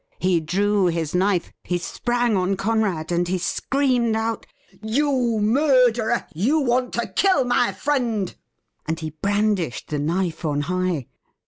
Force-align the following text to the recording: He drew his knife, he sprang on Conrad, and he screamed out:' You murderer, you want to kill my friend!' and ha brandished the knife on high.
He 0.17 0.39
drew 0.39 0.87
his 0.87 1.13
knife, 1.13 1.53
he 1.63 1.77
sprang 1.77 2.35
on 2.35 2.57
Conrad, 2.57 3.11
and 3.11 3.27
he 3.27 3.37
screamed 3.37 4.15
out:' 4.15 4.47
You 4.97 5.37
murderer, 5.39 6.25
you 6.33 6.59
want 6.59 6.93
to 6.93 7.05
kill 7.05 7.45
my 7.45 7.71
friend!' 7.71 8.35
and 8.87 8.99
ha 8.99 9.11
brandished 9.21 9.89
the 9.89 9.99
knife 9.99 10.43
on 10.43 10.61
high. 10.61 11.05